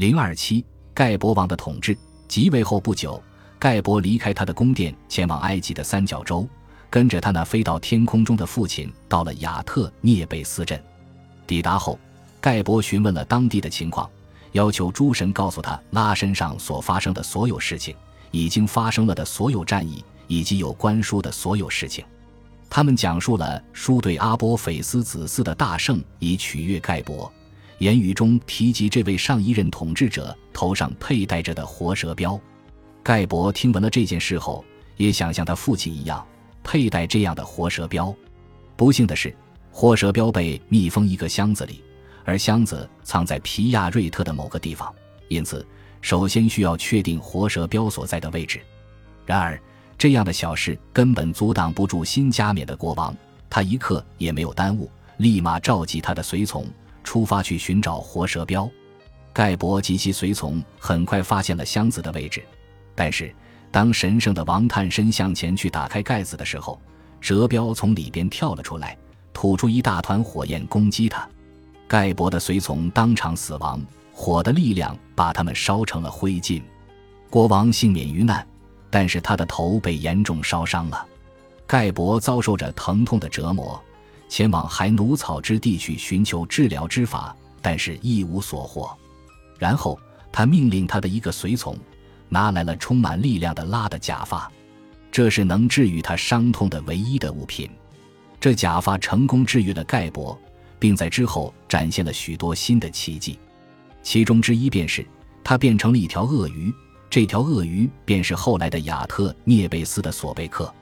[0.00, 1.94] 零二七，盖博王的统治
[2.26, 3.22] 即位后不久，
[3.58, 6.48] 盖博离开他的宫殿，前往埃及的三角洲，
[6.88, 10.82] 跟着他那飞到天空中的父亲，到了亚特涅贝斯镇。
[11.46, 11.98] 抵达后，
[12.40, 14.08] 盖博询问了当地的情况，
[14.52, 17.94] 要求诸神告诉他拉身上所发生的所有事情，
[18.30, 22.02] 已经发生了的所有战役，以及有关书的所有事情。
[22.70, 27.30] 他们讲述了书对阿波斐斯子嗣的大胜，以取悦盖博。
[27.80, 32.38] 言语中提及这位上一任统治者头上佩戴着的活蛇标。
[33.02, 34.62] 盖博听闻了这件事后，
[34.98, 36.24] 也想像他父亲一样
[36.62, 38.14] 佩戴这样的活蛇标。
[38.76, 39.34] 不幸的是，
[39.72, 41.82] 活蛇标被密封一个箱子里，
[42.22, 44.94] 而箱子藏在皮亚瑞特的某个地方，
[45.28, 45.66] 因此
[46.02, 48.60] 首先需要确定活蛇标所在的位置。
[49.26, 49.60] 然而。
[49.96, 53.14] 这样的小事根本阻挡不住新加冕的国王，
[53.50, 56.66] 他一刻也没有耽误，立马召集他的随从
[57.04, 58.68] 出发去寻找活蛇标。
[59.32, 62.42] 盖博及其随从很快发现了箱子的位置，
[62.94, 63.34] 但是
[63.70, 66.80] 当神圣的王探身向前去打开盖子的时候，
[67.20, 68.96] 蛇标从里边跳了出来，
[69.32, 71.28] 吐出一大团火焰攻击他。
[71.86, 73.80] 盖博的随从当场死亡，
[74.12, 76.62] 火的力量把他们烧成了灰烬，
[77.28, 78.46] 国王幸免于难。
[78.92, 81.06] 但是他的头被严重烧伤了，
[81.64, 83.80] 盖博遭受着疼痛的折磨，
[84.30, 88.96] 前往海奴草之地去寻求治疗之法，但是一无所获。
[89.58, 89.98] 然后
[90.30, 91.76] 他命令他的一个随从
[92.28, 94.50] 拿来了充满力量的拉的假发，
[95.10, 97.68] 这是能治愈他伤痛的唯一的物品。
[98.38, 100.38] 这假发成功治愈了盖博，
[100.78, 103.36] 并在之后展现了许多新的奇迹，
[104.00, 105.04] 其中之一便是
[105.42, 106.72] 他变成了一条鳄鱼。
[107.10, 110.72] 这条鳄鱼便是后来的亚特涅贝斯的索贝克，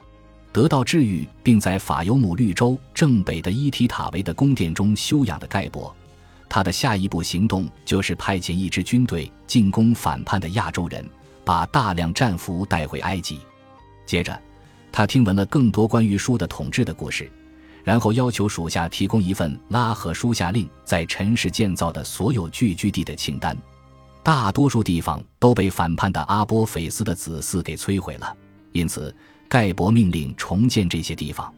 [0.53, 5.95] 得到治愈，并在法尤姆绿洲正北的伊提塔维的宫殿中休养的盖博。
[6.49, 11.07] 他的下一步行动就是派遣一支军队进攻反叛的亚洲人，
[11.45, 13.41] 把大量战俘带回埃及。
[14.07, 14.41] 接着，
[14.91, 17.31] 他听闻了更多关于书的统治的故事，
[17.85, 23.55] 然后要求属下提供一份拉赫书下令在尘世建造的所有聚居地的清单。
[24.23, 28.35] 大多数地方都被反叛的阿波斐斯的子嗣给摧毁了，
[28.73, 29.15] 因此
[29.49, 31.53] 盖博命令重建这些地方。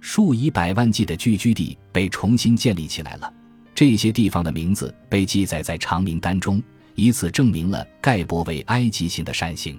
[0.00, 3.32] 数以百万计的聚居地被重新建立起来了，
[3.74, 6.62] 这些地方的名字被记载在长名单中，
[6.94, 9.78] 以此证明了盖博为埃及性的善行。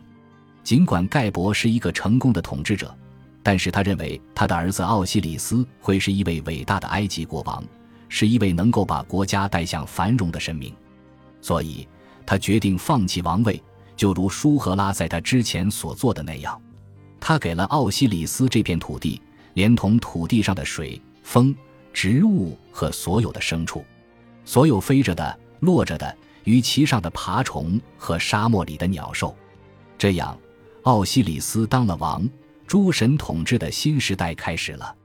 [0.63, 2.93] 尽管盖博是一个成功的统治者，
[3.41, 7.63] 但是他认为他的儿子奥西里斯会是一位伟大的埃及国王，
[8.09, 10.73] 是一位能够把国家带向繁荣的神明，
[11.41, 11.87] 所以。
[12.29, 13.63] 他决定放弃王位，
[13.95, 16.61] 就如舒赫拉在他之前所做的那样，
[17.27, 19.21] 他给了奥西里斯这片土地，
[19.53, 21.53] 连同土地上的水、风、
[21.91, 23.83] 植物和所有的牲畜，
[24.45, 29.35] 所有飞着的、落着的、鱼鳍上的爬虫和沙漠里的鸟兽。
[29.97, 30.39] 这样，
[30.83, 32.25] 奥西里斯当了王，
[32.65, 34.95] 诸神统治的新时代开始了。